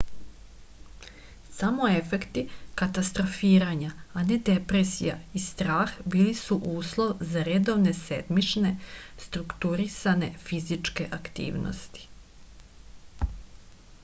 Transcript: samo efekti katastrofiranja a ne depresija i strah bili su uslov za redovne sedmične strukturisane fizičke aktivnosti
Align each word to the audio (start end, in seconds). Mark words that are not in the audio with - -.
samo 1.57 1.89
efekti 1.97 2.43
katastrofiranja 2.81 3.89
a 4.21 4.23
ne 4.29 4.37
depresija 4.49 5.17
i 5.39 5.41
strah 5.43 5.93
bili 6.15 6.33
su 6.39 6.57
uslov 6.79 7.13
za 7.33 7.43
redovne 7.49 7.93
sedmične 7.99 8.71
strukturisane 9.27 10.31
fizičke 10.47 11.07
aktivnosti 11.19 12.07